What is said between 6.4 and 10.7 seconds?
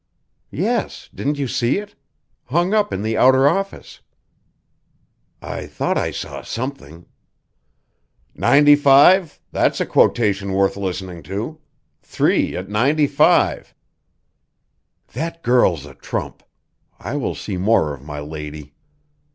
something. Ninety five? That's a quotation